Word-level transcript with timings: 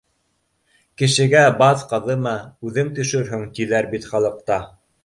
Кешегә 1.01 1.43
баҙ 1.59 1.85
ҡаҙыма, 1.93 2.35
үҙең 2.71 2.93
төшөрһөң, 2.99 3.47
тиҙәр 3.61 3.93
бит 3.95 4.15
халыҡта 4.15 4.65